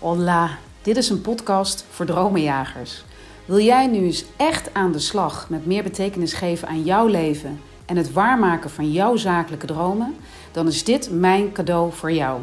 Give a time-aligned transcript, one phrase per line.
[0.00, 3.04] Hola, dit is een podcast voor dromenjagers.
[3.44, 7.60] Wil jij nu eens echt aan de slag met meer betekenis geven aan jouw leven
[7.86, 10.16] en het waarmaken van jouw zakelijke dromen?
[10.52, 12.40] Dan is dit mijn cadeau voor jou.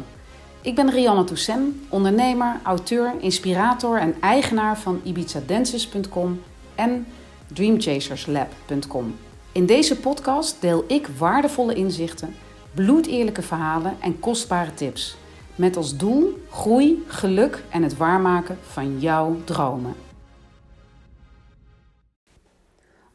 [0.60, 6.42] Ik ben Rianne Toussaint, ondernemer, auteur, inspirator en eigenaar van ibizadances.com
[6.74, 7.06] en
[7.52, 9.16] dreamchaserslab.com.
[9.52, 12.34] In deze podcast deel ik waardevolle inzichten,
[12.74, 15.16] bloedeerlijke verhalen en kostbare tips.
[15.56, 19.94] Met als doel groei, geluk en het waarmaken van jouw dromen.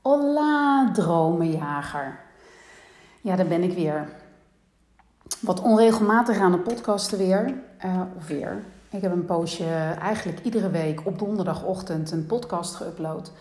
[0.01, 2.19] Hola, dromenjager.
[3.21, 4.09] Ja, daar ben ik weer.
[5.39, 7.53] Wat onregelmatig aan de podcasten weer.
[7.85, 8.63] Uh, of weer.
[8.89, 13.31] Ik heb een poosje eigenlijk iedere week op donderdagochtend een podcast geüpload.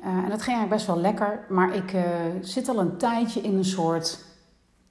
[0.00, 1.44] Uh, en dat ging eigenlijk best wel lekker.
[1.48, 2.02] Maar ik uh,
[2.40, 4.18] zit al een tijdje in een soort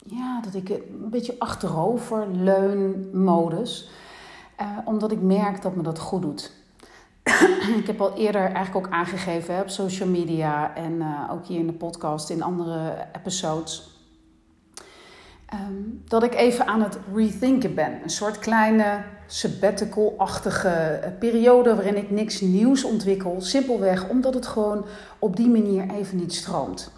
[0.09, 3.89] ja, dat ik een beetje achterover leun modus.
[4.61, 6.51] Uh, omdat ik merk dat me dat goed doet.
[7.79, 11.59] ik heb al eerder eigenlijk ook aangegeven hè, op social media en uh, ook hier
[11.59, 13.95] in de podcast, in andere episodes.
[15.53, 18.03] Um, dat ik even aan het rethinken ben.
[18.03, 23.41] Een soort kleine sabbatical-achtige periode waarin ik niks nieuws ontwikkel.
[23.41, 24.85] Simpelweg omdat het gewoon
[25.19, 26.91] op die manier even niet stroomt.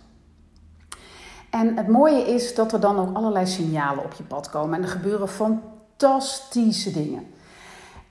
[1.49, 4.77] En het mooie is dat er dan ook allerlei signalen op je pad komen.
[4.77, 7.27] En er gebeuren fantastische dingen.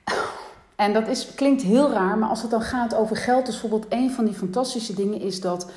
[0.75, 3.93] En dat is, klinkt heel raar, maar als het dan gaat over geld, is bijvoorbeeld
[3.93, 5.71] een van die fantastische dingen is dat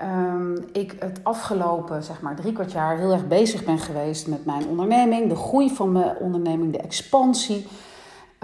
[0.00, 4.44] um, ik het afgelopen zeg maar drie kwart jaar heel erg bezig ben geweest met
[4.44, 7.66] mijn onderneming, de groei van mijn onderneming, de expansie.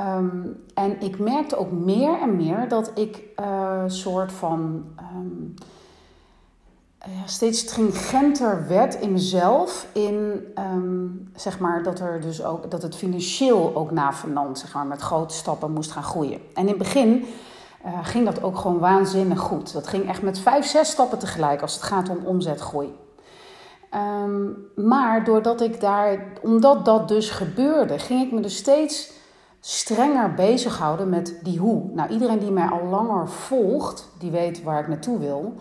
[0.01, 5.67] Um, en ik merkte ook meer en meer dat ik een uh, soort van ja,
[7.25, 9.87] steeds stringenter werd in mezelf.
[9.93, 14.87] In um, zeg maar dat, er dus ook, dat het financieel ook navenant zeg maar,
[14.87, 16.41] met grote stappen moest gaan groeien.
[16.55, 17.25] En in het begin
[17.87, 19.73] uh, ging dat ook gewoon waanzinnig goed.
[19.73, 22.95] Dat ging echt met vijf, zes stappen tegelijk als het gaat om omzetgroei.
[24.25, 29.13] Um, maar doordat ik daar, omdat dat dus gebeurde, ging ik me dus steeds
[29.61, 31.91] strenger bezighouden met die hoe.
[31.93, 35.55] Nou, iedereen die mij al langer volgt, die weet waar ik naartoe wil.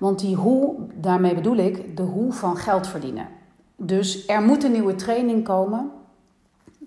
[0.00, 3.28] Want die hoe, daarmee bedoel ik de hoe van geld verdienen.
[3.76, 5.90] Dus er moet een nieuwe training komen.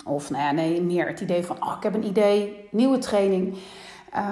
[0.06, 3.58] Of nou ja, nee, meer het idee van, oh, ik heb een idee, nieuwe training.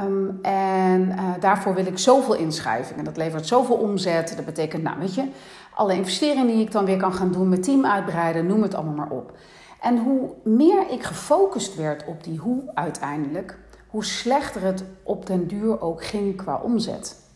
[0.05, 3.03] Um, en uh, daarvoor wil ik zoveel inschrijvingen.
[3.03, 4.33] Dat levert zoveel omzet.
[4.35, 5.27] Dat betekent, nou weet je,
[5.73, 8.95] alle investeringen die ik dan weer kan gaan doen, mijn team uitbreiden, noem het allemaal
[8.95, 9.37] maar op.
[9.81, 15.47] En hoe meer ik gefocust werd op die hoe uiteindelijk, hoe slechter het op den
[15.47, 17.30] duur ook ging qua omzet.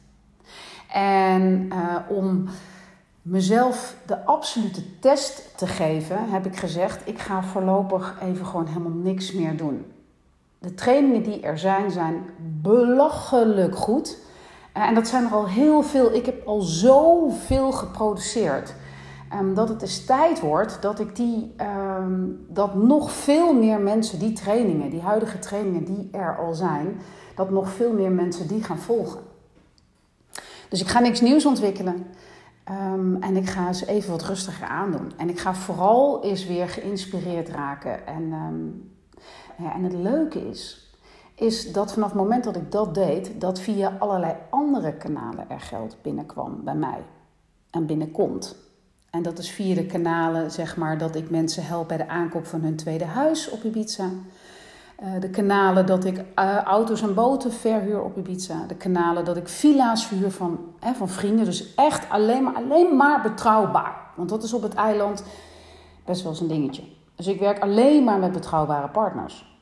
[0.95, 2.45] En uh, om
[3.21, 8.91] mezelf de absolute test te geven, heb ik gezegd: ik ga voorlopig even gewoon helemaal
[8.91, 9.85] niks meer doen.
[10.59, 12.23] De trainingen die er zijn, zijn
[12.61, 14.17] belachelijk goed.
[14.73, 16.13] En dat zijn er al heel veel.
[16.13, 18.73] Ik heb al zoveel geproduceerd.
[19.33, 21.55] Um, dat het dus tijd wordt dat ik die,
[21.99, 27.01] um, dat nog veel meer mensen die trainingen, die huidige trainingen die er al zijn,
[27.35, 29.19] dat nog veel meer mensen die gaan volgen.
[30.69, 32.05] Dus ik ga niks nieuws ontwikkelen.
[32.71, 35.11] Um, en ik ga ze even wat rustiger aandoen.
[35.17, 38.07] En ik ga vooral eens weer geïnspireerd raken.
[38.07, 38.29] En,
[39.57, 40.91] ja, en het leuke is,
[41.35, 45.59] is dat vanaf het moment dat ik dat deed, dat via allerlei andere kanalen er
[45.59, 47.03] geld binnenkwam bij mij.
[47.71, 48.55] En binnenkomt.
[49.09, 52.45] En dat is via de kanalen, zeg maar, dat ik mensen help bij de aankoop
[52.45, 54.09] van hun tweede huis op Ibiza.
[55.03, 58.65] Uh, de kanalen dat ik uh, auto's en boten verhuur op Ibiza.
[58.67, 61.45] De kanalen dat ik villa's verhuur van, hè, van vrienden.
[61.45, 63.95] Dus echt alleen maar, alleen maar betrouwbaar.
[64.15, 65.23] Want dat is op het eiland
[66.05, 66.83] best wel eens een dingetje.
[67.15, 69.53] Dus ik werk alleen maar met betrouwbare partners.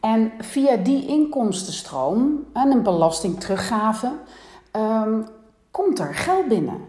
[0.00, 4.12] En via die inkomstenstroom en een belastingteruggave
[4.72, 5.26] um,
[5.70, 6.80] komt er geld binnen.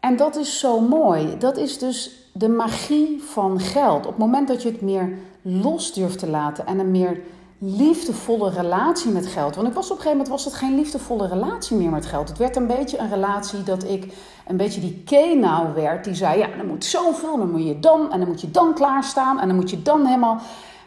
[0.00, 1.38] En dat is zo mooi.
[1.38, 4.06] Dat is dus de magie van geld.
[4.06, 7.20] Op het moment dat je het meer los durft te laten en een meer
[7.58, 9.54] liefdevolle relatie met geld.
[9.54, 12.28] Want ik was op een gegeven moment was het geen liefdevolle relatie meer met geld.
[12.28, 14.14] Het werd een beetje een relatie dat ik
[14.46, 16.04] een beetje die kenau werd.
[16.04, 18.74] Die zei, ja, dan moet zoveel, dan moet je dan, en dan moet je dan
[18.74, 20.40] klaarstaan, en dan moet je dan helemaal...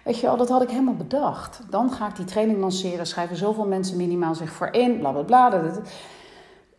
[0.03, 1.61] Weet je wel, dat had ik helemaal bedacht.
[1.69, 5.21] Dan ga ik die training lanceren, schrijven zoveel mensen minimaal zich voor in, bla bla
[5.21, 5.61] bla.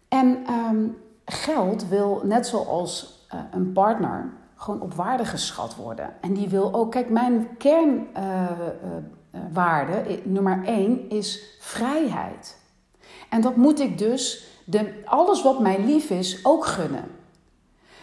[0.08, 4.32] En um, geld wil, net zoals uh, een partner,
[4.64, 6.14] gewoon op waarde geschat worden.
[6.20, 12.58] En die wil ook, kijk, mijn kernwaarde, uh, uh, nummer één, is vrijheid.
[13.28, 17.04] En dat moet ik dus, de, alles wat mij lief is, ook gunnen.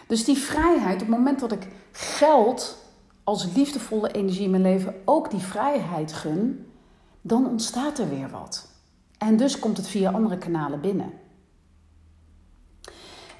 [0.06, 2.76] Dus die vrijheid, op het moment dat ik geld
[3.24, 6.72] als liefdevolle energie in mijn leven ook die vrijheid gun,
[7.20, 8.70] dan ontstaat er weer wat.
[9.18, 11.12] En dus komt het via andere kanalen binnen.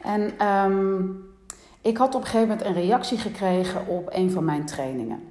[0.03, 1.05] En ehm,
[1.83, 5.23] ik had op een gegeven moment een reactie gekregen op een van mijn trainingen.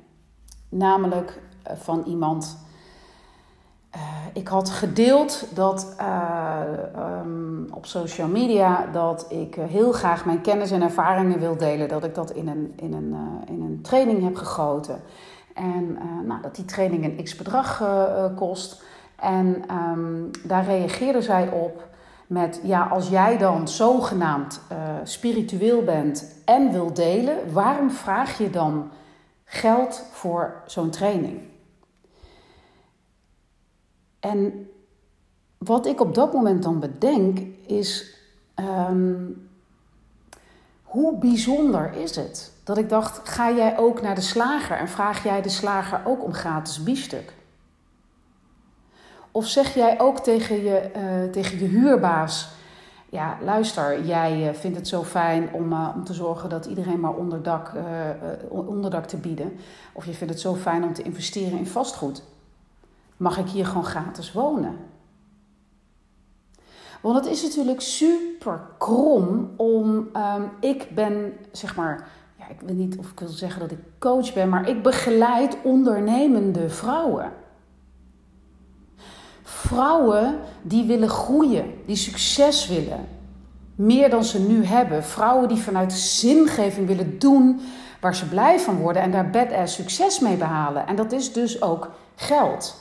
[0.69, 2.57] Namelijk eh, van iemand.
[3.95, 4.01] Uh,
[4.33, 6.61] ik had gedeeld dat uh,
[6.97, 11.87] um, op social media dat ik heel graag mijn kennis en ervaringen wil delen.
[11.87, 13.15] Dat ik dat in een, in een,
[13.47, 15.01] in een training heb gegoten.
[15.53, 17.83] En nou, dat die training een x bedrag
[18.35, 18.83] kost.
[19.15, 21.89] En um, daar reageerde zij op
[22.31, 24.61] met: Ja, als jij dan zogenaamd
[25.03, 28.91] spiritueel bent en wil delen, waarom vraag je dan
[29.43, 31.41] geld voor zo'n training.
[34.19, 34.69] En
[35.57, 38.15] wat ik op dat moment dan bedenk is,
[38.89, 39.49] um,
[40.83, 42.51] hoe bijzonder is het?
[42.63, 46.23] Dat ik dacht, ga jij ook naar de slager en vraag jij de slager ook
[46.23, 47.33] om gratis biefstuk?
[49.31, 52.49] Of zeg jij ook tegen je, uh, tegen je huurbaas,
[53.09, 56.99] ja, luister, jij eh, vindt het zo fijn om, uh, om te zorgen dat iedereen
[56.99, 57.71] maar onderdak,
[58.49, 59.57] onderdak te bieden.
[59.93, 62.23] Of je vindt het zo fijn om te investeren in vastgoed.
[63.17, 64.77] Mag ik hier gewoon gratis wonen?
[67.01, 70.09] Want het is natuurlijk super krom om.
[70.13, 72.07] Um, ik ben, zeg maar,
[72.37, 75.57] ja, ik weet niet of ik wil zeggen dat ik coach ben, maar ik begeleid
[75.63, 77.31] ondernemende vrouwen.
[79.71, 83.07] Vrouwen die willen groeien, die succes willen.
[83.75, 85.03] Meer dan ze nu hebben.
[85.03, 87.61] Vrouwen die vanuit zingeving willen doen
[88.01, 90.87] waar ze blij van worden en daar badass succes mee behalen.
[90.87, 92.75] En dat is dus ook geld.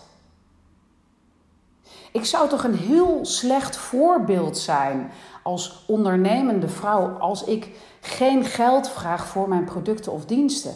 [2.12, 5.10] Ik zou toch een heel slecht voorbeeld zijn
[5.42, 7.70] als ondernemende vrouw als ik
[8.00, 10.74] geen geld vraag voor mijn producten of diensten.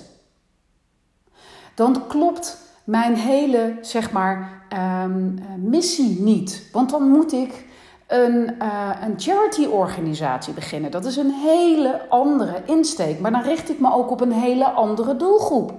[1.74, 4.62] Dan klopt mijn hele, zeg maar,
[5.04, 6.68] um, missie niet.
[6.72, 7.64] Want dan moet ik
[8.06, 10.90] een, uh, een charity-organisatie beginnen.
[10.90, 13.20] Dat is een hele andere insteek.
[13.20, 15.72] Maar dan richt ik me ook op een hele andere doelgroep.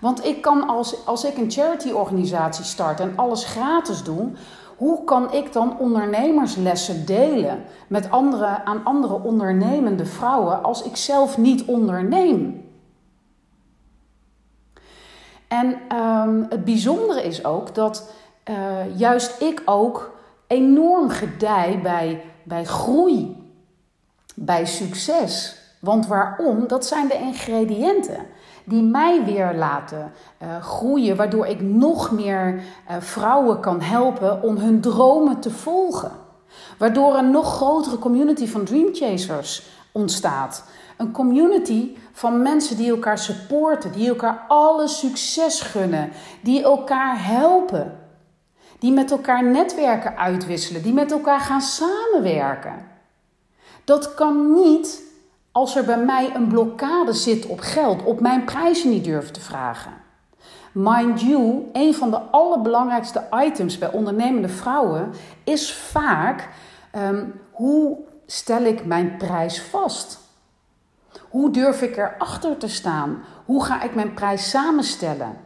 [0.00, 4.30] Want ik kan als, als ik een charity-organisatie start en alles gratis doe,
[4.76, 11.38] hoe kan ik dan ondernemerslessen delen met andere, aan andere ondernemende vrouwen als ik zelf
[11.38, 12.69] niet onderneem?
[15.50, 18.12] En um, het bijzondere is ook dat
[18.50, 20.10] uh, juist ik ook
[20.46, 23.36] enorm gedij bij, bij groei,
[24.34, 25.58] bij succes.
[25.80, 26.68] Want waarom?
[26.68, 28.26] Dat zijn de ingrediënten
[28.64, 30.12] die mij weer laten
[30.42, 36.12] uh, groeien, waardoor ik nog meer uh, vrouwen kan helpen om hun dromen te volgen.
[36.78, 40.64] Waardoor een nog grotere community van dreamchasers ontstaat.
[41.00, 46.10] Een community van mensen die elkaar supporten, die elkaar alle succes gunnen,
[46.42, 47.98] die elkaar helpen,
[48.78, 52.86] die met elkaar netwerken uitwisselen, die met elkaar gaan samenwerken.
[53.84, 55.02] Dat kan niet
[55.52, 59.40] als er bij mij een blokkade zit op geld, op mijn prijzen niet durven te
[59.40, 59.92] vragen.
[60.72, 65.12] Mind you, een van de allerbelangrijkste items bij ondernemende vrouwen
[65.44, 66.48] is vaak
[66.96, 70.29] um, hoe stel ik mijn prijs vast?
[71.30, 73.22] Hoe durf ik erachter te staan?
[73.44, 75.36] Hoe ga ik mijn prijs samenstellen?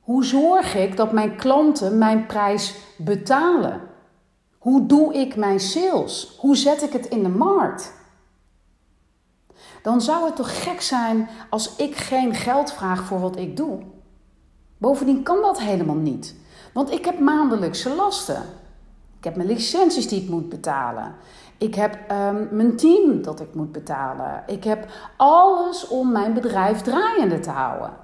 [0.00, 3.80] Hoe zorg ik dat mijn klanten mijn prijs betalen?
[4.58, 6.36] Hoe doe ik mijn sales?
[6.38, 7.92] Hoe zet ik het in de markt?
[9.82, 13.78] Dan zou het toch gek zijn als ik geen geld vraag voor wat ik doe.
[14.78, 16.34] Bovendien kan dat helemaal niet,
[16.72, 18.42] want ik heb maandelijkse lasten.
[19.18, 21.14] Ik heb mijn licenties die ik moet betalen.
[21.62, 24.42] Ik heb um, mijn team dat ik moet betalen.
[24.46, 27.96] Ik heb alles om mijn bedrijf draaiende te houden.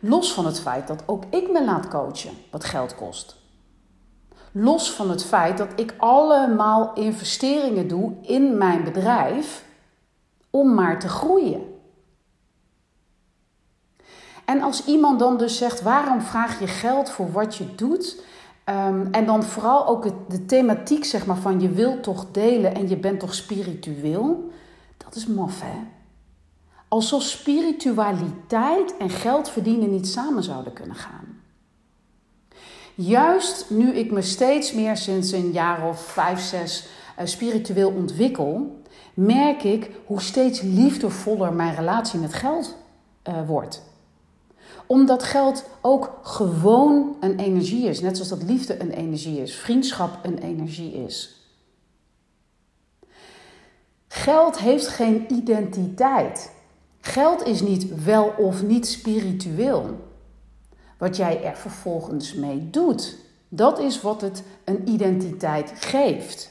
[0.00, 3.36] Los van het feit dat ook ik me laat coachen, wat geld kost.
[4.52, 9.64] Los van het feit dat ik allemaal investeringen doe in mijn bedrijf
[10.50, 11.62] om maar te groeien.
[14.44, 18.22] En als iemand dan dus zegt: waarom vraag je geld voor wat je doet?
[18.68, 22.74] Um, en dan vooral ook het, de thematiek zeg maar, van je wilt toch delen
[22.74, 24.50] en je bent toch spiritueel.
[24.96, 25.78] Dat is maf hè.
[26.88, 31.40] Alsof spiritualiteit en geld verdienen niet samen zouden kunnen gaan.
[32.94, 38.80] Juist nu ik me steeds meer sinds een jaar of vijf, zes uh, spiritueel ontwikkel,
[39.14, 42.76] merk ik hoe steeds liefdevoller mijn relatie met geld
[43.28, 43.85] uh, wordt
[44.86, 48.00] omdat geld ook gewoon een energie is.
[48.00, 51.40] Net zoals dat liefde een energie is, vriendschap een energie is.
[54.08, 56.52] Geld heeft geen identiteit.
[57.00, 60.04] Geld is niet wel of niet spiritueel.
[60.98, 63.16] Wat jij er vervolgens mee doet,
[63.48, 66.50] dat is wat het een identiteit geeft.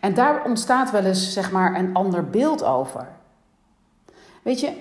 [0.00, 3.08] En daar ontstaat wel eens zeg maar een ander beeld over.
[4.42, 4.72] Weet je,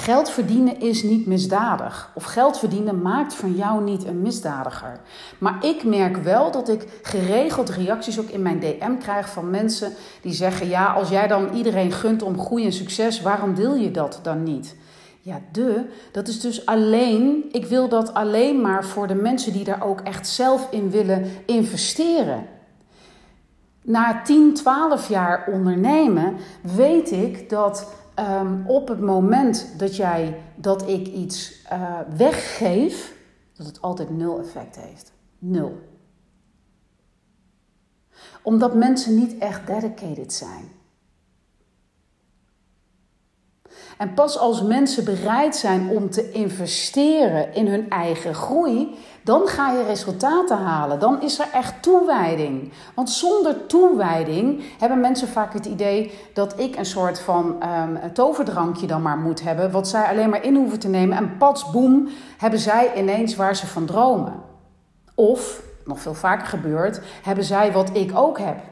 [0.00, 2.10] geld verdienen is niet misdadig.
[2.14, 5.00] Of geld verdienen maakt van jou niet een misdadiger.
[5.38, 9.92] Maar ik merk wel dat ik geregeld reacties ook in mijn DM krijg van mensen
[10.22, 13.90] die zeggen: Ja, als jij dan iedereen gunt om groei en succes, waarom deel je
[13.90, 14.76] dat dan niet?
[15.20, 19.64] Ja, de, dat is dus alleen, ik wil dat alleen maar voor de mensen die
[19.64, 22.46] daar ook echt zelf in willen investeren.
[23.82, 30.88] Na 10, 12 jaar ondernemen weet ik dat um, op het moment dat, jij, dat
[30.88, 33.14] ik iets uh, weggeef,
[33.56, 35.12] dat het altijd nul effect heeft.
[35.38, 35.78] Nul.
[38.42, 40.68] Omdat mensen niet echt dedicated zijn.
[43.98, 49.70] En pas als mensen bereid zijn om te investeren in hun eigen groei, dan ga
[49.70, 50.98] je resultaten halen.
[50.98, 52.72] Dan is er echt toewijding.
[52.94, 58.86] Want zonder toewijding hebben mensen vaak het idee dat ik een soort van um, toverdrankje
[58.86, 61.16] dan maar moet hebben, wat zij alleen maar in hoeven te nemen.
[61.16, 62.08] En pats, boem,
[62.38, 64.34] hebben zij ineens waar ze van dromen.
[65.14, 68.69] Of, nog veel vaker gebeurt, hebben zij wat ik ook heb.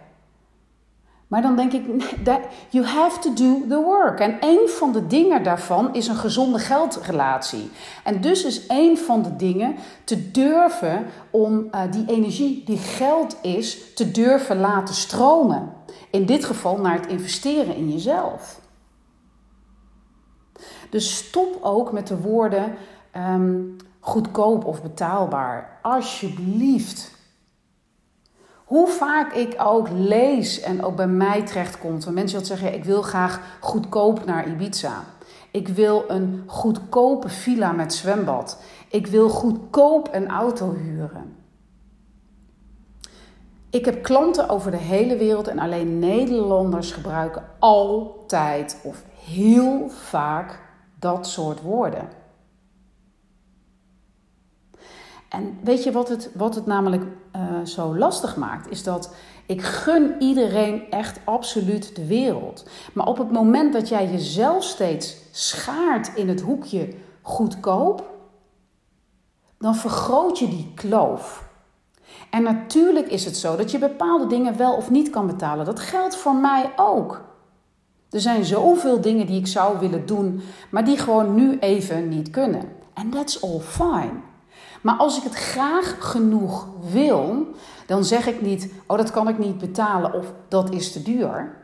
[1.28, 1.84] Maar dan denk ik,
[2.70, 4.20] you have to do the work.
[4.20, 7.70] En een van de dingen daarvan is een gezonde geldrelatie.
[8.04, 13.36] En dus is een van de dingen te durven om uh, die energie die geld
[13.42, 15.72] is, te durven laten stromen.
[16.10, 18.60] In dit geval naar het investeren in jezelf.
[20.90, 22.74] Dus stop ook met de woorden
[23.16, 25.78] um, goedkoop of betaalbaar.
[25.82, 27.17] Alsjeblieft.
[28.68, 32.84] Hoe vaak ik ook lees en ook bij mij terechtkomt, van mensen dat zeggen: ik
[32.84, 35.04] wil graag goedkoop naar Ibiza.
[35.50, 38.62] Ik wil een goedkope villa met zwembad.
[38.88, 41.36] Ik wil goedkoop een auto huren.
[43.70, 50.60] Ik heb klanten over de hele wereld en alleen Nederlanders gebruiken altijd of heel vaak
[50.98, 52.08] dat soort woorden.
[55.28, 57.02] En weet je wat het, wat het namelijk
[57.36, 58.70] uh, zo lastig maakt?
[58.70, 59.14] Is dat
[59.46, 62.68] ik gun iedereen echt absoluut de wereld.
[62.92, 66.88] Maar op het moment dat jij jezelf steeds schaart in het hoekje
[67.22, 68.04] goedkoop,
[69.58, 71.48] dan vergroot je die kloof.
[72.30, 75.64] En natuurlijk is het zo dat je bepaalde dingen wel of niet kan betalen.
[75.64, 77.24] Dat geldt voor mij ook.
[78.10, 82.30] Er zijn zoveel dingen die ik zou willen doen, maar die gewoon nu even niet
[82.30, 82.62] kunnen.
[82.94, 84.12] And that's all fine.
[84.80, 87.46] Maar als ik het graag genoeg wil,
[87.86, 91.56] dan zeg ik niet: Oh, dat kan ik niet betalen of dat is te duur.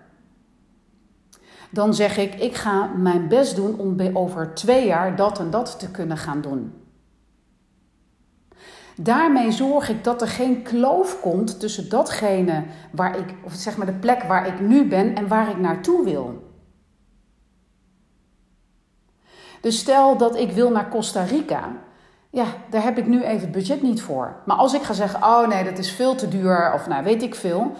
[1.70, 5.78] Dan zeg ik: Ik ga mijn best doen om over twee jaar dat en dat
[5.78, 6.72] te kunnen gaan doen.
[8.96, 13.86] Daarmee zorg ik dat er geen kloof komt tussen datgene waar ik, of zeg maar
[13.86, 16.52] de plek waar ik nu ben en waar ik naartoe wil.
[19.60, 21.72] Dus stel dat ik wil naar Costa Rica,
[22.34, 24.36] ja, daar heb ik nu even het budget niet voor.
[24.44, 27.22] Maar als ik ga zeggen, oh nee, dat is veel te duur, of nou weet
[27.22, 27.72] ik veel,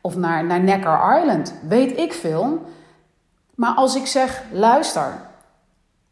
[0.00, 2.62] of naar, naar Necker Island, weet ik veel.
[3.54, 5.12] Maar als ik zeg, luister,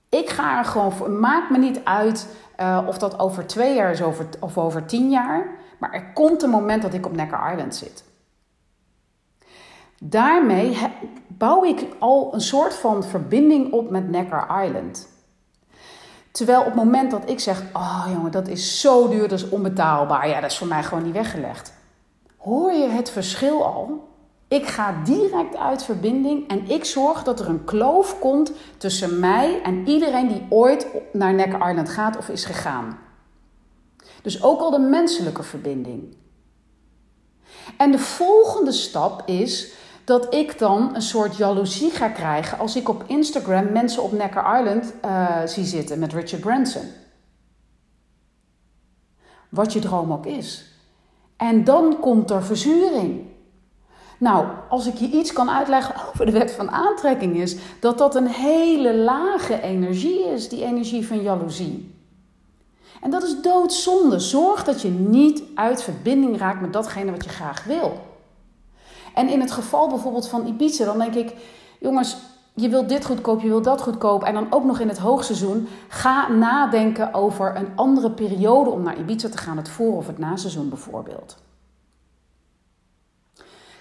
[0.09, 3.91] ik ga er gewoon voor, maakt me niet uit uh, of dat over twee jaar
[3.91, 5.47] is over, of over tien jaar,
[5.79, 8.05] maar er komt een moment dat ik op Necker Island zit.
[10.03, 10.79] Daarmee
[11.27, 15.09] bouw ik al een soort van verbinding op met Necker Island.
[16.31, 19.49] Terwijl op het moment dat ik zeg, oh jongen, dat is zo duur, dat is
[19.49, 20.29] onbetaalbaar.
[20.29, 21.73] Ja, dat is voor mij gewoon niet weggelegd.
[22.37, 24.09] Hoor je het verschil al?
[24.49, 29.63] Ik ga direct uit verbinding en ik zorg dat er een kloof komt tussen mij
[29.63, 32.99] en iedereen die ooit naar Neck Island gaat of is gegaan.
[34.23, 36.17] Dus ook al de menselijke verbinding.
[37.77, 39.73] En de volgende stap is
[40.09, 44.59] dat ik dan een soort jaloezie ga krijgen als ik op Instagram mensen op Necker
[44.59, 46.83] Island uh, zie zitten met Richard Branson.
[49.49, 50.65] Wat je droom ook is.
[51.37, 53.27] En dan komt er verzuring.
[54.19, 58.15] Nou, als ik je iets kan uitleggen over de wet van aantrekking is dat dat
[58.15, 61.95] een hele lage energie is, die energie van jaloezie.
[63.03, 64.19] En dat is doodzonde.
[64.19, 68.08] Zorg dat je niet uit verbinding raakt met datgene wat je graag wil.
[69.19, 71.35] En in het geval bijvoorbeeld van Ibiza, dan denk ik,
[71.79, 72.17] jongens,
[72.55, 74.25] je wilt dit goedkoop, je wilt dat goedkoop.
[74.25, 75.69] En dan ook nog in het hoogseizoen.
[75.89, 79.57] Ga nadenken over een andere periode om naar Ibiza te gaan.
[79.57, 81.37] Het voor- of het naseizoen bijvoorbeeld.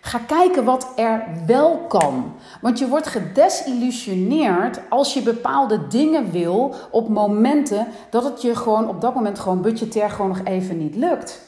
[0.01, 2.33] Ga kijken wat er wel kan.
[2.61, 8.87] Want je wordt gedesillusioneerd als je bepaalde dingen wil op momenten dat het je gewoon
[8.87, 11.46] op dat moment gewoon budgetair gewoon nog even niet lukt.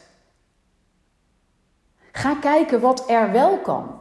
[2.11, 3.97] Ga kijken wat er wel kan.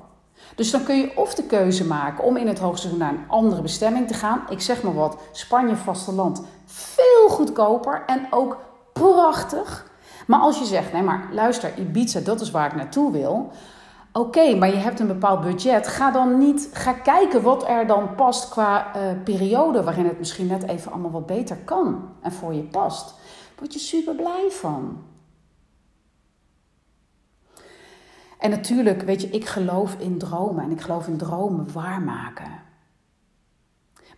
[0.55, 3.63] Dus dan kun je of de keuze maken om in het hoogseizoen naar een andere
[3.63, 4.43] bestemming te gaan.
[4.49, 6.43] Ik zeg maar wat, Spanje vasteland.
[6.65, 8.57] Veel goedkoper en ook
[8.93, 9.91] prachtig.
[10.27, 13.51] Maar als je zegt, nee maar luister, Ibiza, dat is waar ik naartoe wil.
[14.13, 15.89] Oké, maar je hebt een bepaald budget.
[15.89, 20.47] Ga dan niet, ga kijken wat er dan past qua uh, periode waarin het misschien
[20.47, 23.15] net even allemaal wat beter kan en voor je past.
[23.59, 24.99] Word je super blij van.
[28.39, 32.51] En natuurlijk, weet je, ik geloof in dromen en ik geloof in dromen waarmaken.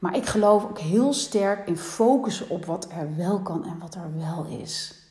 [0.01, 3.95] Maar ik geloof ook heel sterk in focussen op wat er wel kan en wat
[3.95, 5.05] er wel is.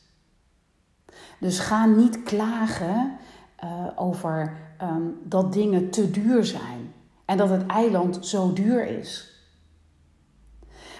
[1.38, 3.18] Dus ga niet klagen
[3.64, 6.92] uh, over um, dat dingen te duur zijn
[7.24, 9.28] en dat het eiland zo duur is.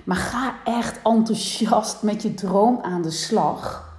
[0.05, 3.89] Maar ga echt enthousiast met je droom aan de slag.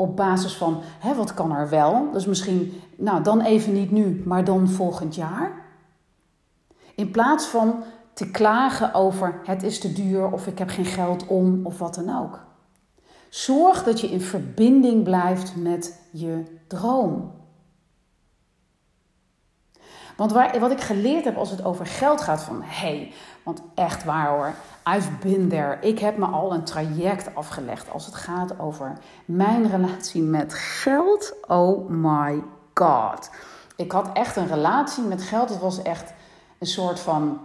[0.00, 2.10] Op basis van, hè, wat kan er wel?
[2.12, 5.66] Dus misschien, nou dan even niet nu, maar dan volgend jaar.
[6.94, 11.26] In plaats van te klagen over het is te duur of ik heb geen geld
[11.26, 12.40] om of wat dan ook.
[13.28, 17.37] Zorg dat je in verbinding blijft met je droom.
[20.18, 23.62] Want waar, wat ik geleerd heb als het over geld gaat, van hé, hey, want
[23.74, 24.54] echt waar hoor,
[24.96, 25.78] I've been there.
[25.80, 31.34] Ik heb me al een traject afgelegd als het gaat over mijn relatie met geld.
[31.46, 32.42] Oh my
[32.74, 33.30] god.
[33.76, 35.48] Ik had echt een relatie met geld.
[35.48, 36.12] Het was echt
[36.58, 37.40] een soort van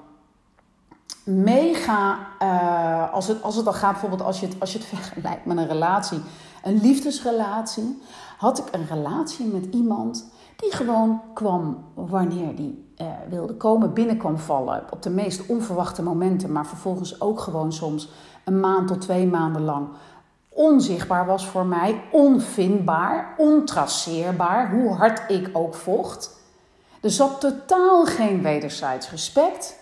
[1.23, 2.27] mega.
[2.41, 5.45] Uh, als, het, als het dan gaat, bijvoorbeeld als je, het, als je het vergelijkt
[5.45, 6.21] met een relatie,
[6.63, 8.01] een liefdesrelatie,
[8.37, 14.37] had ik een relatie met iemand die gewoon kwam wanneer die uh, wilde komen, binnenkwam
[14.37, 18.09] vallen op de meest onverwachte momenten, maar vervolgens ook gewoon soms
[18.45, 19.87] een maand tot twee maanden lang
[20.53, 26.31] onzichtbaar was voor mij, onvindbaar, ontraceerbaar, hoe hard ik ook vocht.
[27.01, 29.81] Er zat totaal geen wederzijds respect.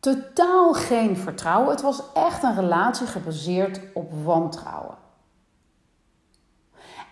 [0.00, 1.70] Totaal geen vertrouwen.
[1.70, 4.96] Het was echt een relatie gebaseerd op wantrouwen.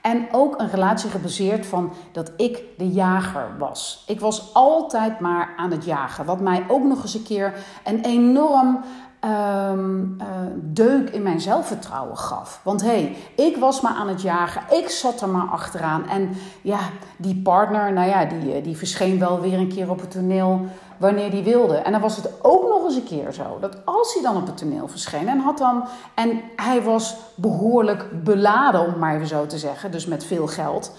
[0.03, 4.05] En ook een relatie gebaseerd van dat ik de jager was.
[4.07, 6.25] Ik was altijd maar aan het jagen.
[6.25, 8.81] Wat mij ook nog eens een keer een enorm
[9.25, 12.61] um, uh, deuk in mijn zelfvertrouwen gaf.
[12.63, 16.09] Want hé, hey, ik was maar aan het jagen, ik zat er maar achteraan.
[16.09, 16.31] En
[16.63, 16.79] ja,
[17.17, 20.67] die partner, nou ja, die, eh, die verscheen wel weer een keer op het toneel
[20.97, 21.77] wanneer die wilde.
[21.77, 24.57] En dan was het ook nog een keer zo dat als hij dan op het
[24.57, 25.85] toneel verscheen en had dan.
[26.15, 30.93] En hij was behoorlijk beladen, om maar even zo te zeggen, dus met veel geld.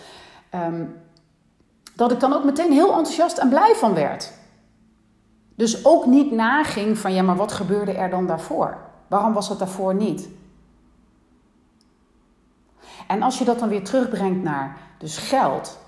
[0.55, 0.95] Um,
[1.95, 4.31] dat ik dan ook meteen heel enthousiast en blij van werd.
[5.55, 8.77] Dus ook niet naging van ja, maar wat gebeurde er dan daarvoor?
[9.07, 10.29] Waarom was het daarvoor niet?
[13.07, 15.79] En als je dat dan weer terugbrengt naar dus geld,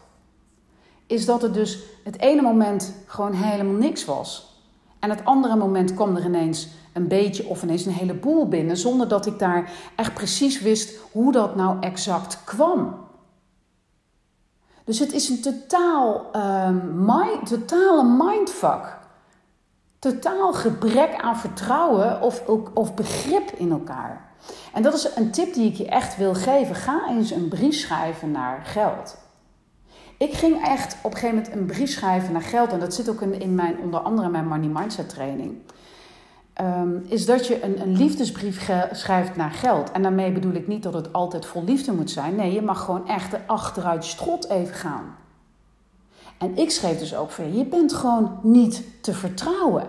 [1.08, 4.53] is dat het dus het ene moment gewoon helemaal niks was.
[5.04, 9.08] En het andere moment kwam er ineens een beetje of ineens een heleboel binnen, zonder
[9.08, 12.96] dat ik daar echt precies wist hoe dat nou exact kwam.
[14.84, 16.30] Dus het is een totaal,
[16.94, 19.02] mind, totale mindfuck
[20.00, 24.32] totaal gebrek aan vertrouwen of, of begrip in elkaar.
[24.74, 26.76] En dat is een tip die ik je echt wil geven.
[26.76, 29.18] Ga eens een brief schrijven naar geld.
[30.18, 32.72] Ik ging echt op een gegeven moment een brief schrijven naar geld.
[32.72, 35.56] En dat zit ook in, mijn, onder andere mijn Money Mindset training.
[36.62, 39.92] Um, is dat je een, een liefdesbrief schrijft naar geld.
[39.92, 42.36] En daarmee bedoel ik niet dat het altijd vol liefde moet zijn.
[42.36, 45.16] Nee, je mag gewoon echt achteruit strot even gaan.
[46.38, 49.88] En ik schreef dus ook van je bent gewoon niet te vertrouwen.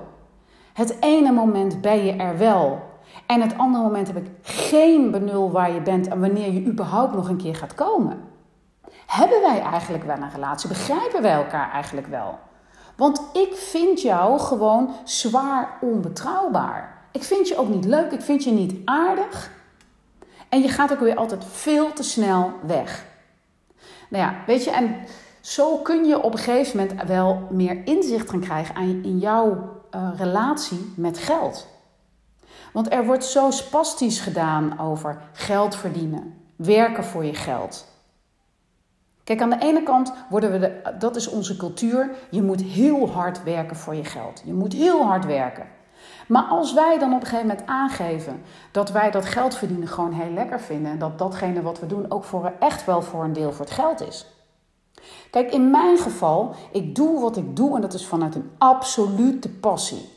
[0.73, 2.83] Het ene moment ben je er wel.
[3.27, 7.15] En het andere moment heb ik geen benul waar je bent en wanneer je überhaupt
[7.15, 8.19] nog een keer gaat komen.
[9.07, 10.69] Hebben wij eigenlijk wel een relatie?
[10.69, 12.39] Begrijpen wij elkaar eigenlijk wel?
[12.97, 17.07] Want ik vind jou gewoon zwaar onbetrouwbaar.
[17.13, 19.51] Ik vind je ook niet leuk, ik vind je niet aardig.
[20.49, 23.05] En je gaat ook weer altijd veel te snel weg.
[24.09, 24.97] Nou ja, weet je, en
[25.41, 30.11] zo kun je op een gegeven moment wel meer inzicht gaan krijgen in jouw uh,
[30.17, 31.67] relatie met geld.
[32.73, 37.87] Want er wordt zo spastisch gedaan over geld verdienen, werken voor je geld.
[39.25, 43.43] Kijk, aan de ene kant worden we, dat is onze cultuur, je moet heel hard
[43.43, 44.43] werken voor je geld.
[44.45, 45.67] Je moet heel hard werken.
[46.29, 50.13] Maar als wij dan op een gegeven moment aangeven dat wij dat geld verdienen gewoon
[50.13, 53.33] heel lekker vinden en dat datgene wat we doen ook voor echt wel voor een
[53.33, 54.27] deel voor het geld is,
[55.31, 59.49] Kijk, in mijn geval, ik doe wat ik doe en dat is vanuit een absolute
[59.49, 60.09] passie.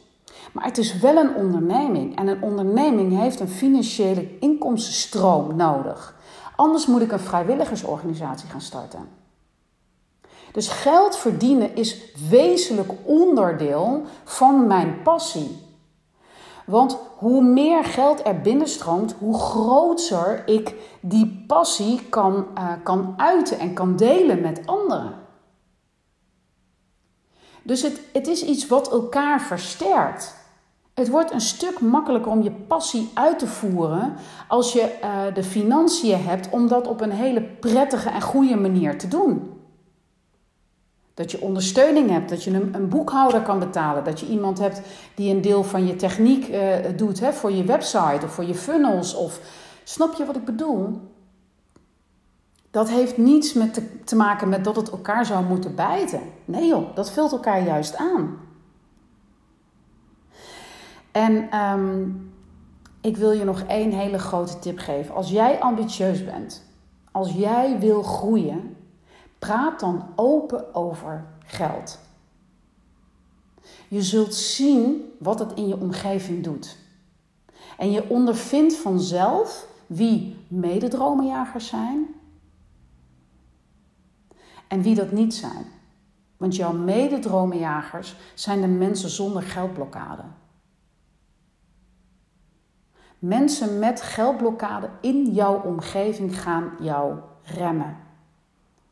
[0.53, 6.16] Maar het is wel een onderneming en een onderneming heeft een financiële inkomstenstroom nodig.
[6.57, 9.09] Anders moet ik een vrijwilligersorganisatie gaan starten.
[10.51, 15.65] Dus geld verdienen is wezenlijk onderdeel van mijn passie.
[16.65, 23.59] Want hoe meer geld er binnenstroomt, hoe groter ik die passie kan, uh, kan uiten
[23.59, 25.15] en kan delen met anderen.
[27.63, 30.36] Dus het, het is iets wat elkaar versterkt.
[30.97, 34.13] Het wordt een stuk makkelijker om je passie uit te voeren
[34.47, 38.97] als je uh, de financiën hebt om dat op een hele prettige en goede manier
[38.97, 39.61] te doen.
[41.13, 44.81] Dat je ondersteuning hebt, dat je een, een, boekhouder kan betalen, dat je iemand hebt
[45.15, 48.55] die een deel van je techniek uh, doet hè, voor je website of voor je
[48.55, 49.15] funnels.
[49.15, 49.39] Of
[49.83, 51.01] snap je wat ik bedoel?
[52.71, 56.21] Dat heeft niets met te, te maken met dat het elkaar zou moeten bijten.
[56.45, 58.46] Nee joh, dat vult elkaar juist aan.
[61.17, 62.31] En um,
[63.01, 65.15] ik wil je nog één hele grote tip geven.
[65.15, 66.63] Als jij ambitieus bent,
[67.11, 68.77] als jij wil groeien,
[69.39, 71.99] praat dan open over geld.
[73.87, 76.77] Je zult zien wat het in je omgeving doet.
[77.77, 82.05] En je ondervindt vanzelf wie mededromenjagers zijn
[84.67, 85.65] en wie dat niet zijn.
[86.37, 90.23] Want jouw mededromenjagers zijn de mensen zonder geldblokkade.
[93.19, 97.97] Mensen met geldblokkade in jouw omgeving gaan jou remmen.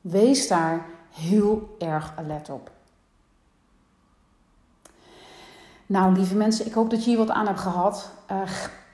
[0.01, 2.71] Wees daar heel erg alert op.
[5.85, 8.11] Nou, lieve mensen, ik hoop dat je hier wat aan hebt gehad.
[8.31, 8.41] Uh,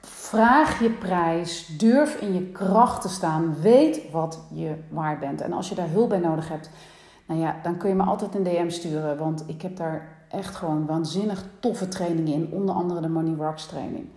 [0.00, 5.40] vraag je prijs, durf in je kracht te staan, weet wat je waard bent.
[5.40, 6.70] En als je daar hulp bij nodig hebt,
[7.26, 10.54] nou ja, dan kun je me altijd een DM sturen, want ik heb daar echt
[10.54, 14.08] gewoon waanzinnig toffe trainingen in, onder andere de Money Rocks training.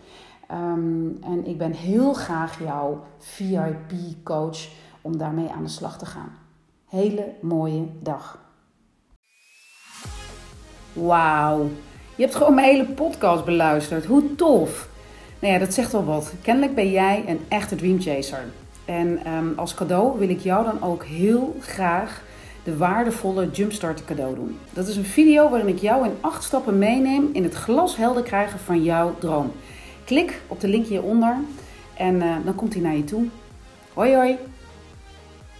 [0.52, 4.68] Um, en ik ben heel graag jouw VIP-coach
[5.02, 6.32] om daarmee aan de slag te gaan.
[6.90, 8.40] Hele mooie dag.
[10.94, 11.70] Wauw,
[12.16, 14.06] je hebt gewoon mijn hele podcast beluisterd.
[14.06, 14.90] Hoe tof!
[15.40, 16.34] Nou ja, dat zegt wel wat.
[16.42, 18.44] Kennelijk ben jij een echte dreamchaser.
[18.86, 22.24] En um, als cadeau wil ik jou dan ook heel graag
[22.64, 24.58] de waardevolle Jumpstart cadeau doen.
[24.74, 28.60] Dat is een video waarin ik jou in acht stappen meeneem in het glashelder krijgen
[28.60, 29.52] van jouw droom.
[30.06, 31.36] Klik op de link hieronder
[31.98, 33.26] en uh, dan komt hij naar je toe.
[33.94, 34.38] Hoi hoi!